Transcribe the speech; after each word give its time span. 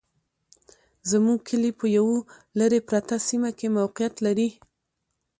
زموږ 1.11 1.39
کلي 1.49 1.71
په 1.79 1.85
يوه 1.97 2.17
لري 2.59 2.79
پرته 2.89 3.15
سيمه 3.27 3.49
کي 3.57 3.67
موقعيت 3.77 4.15
لري 4.25 4.49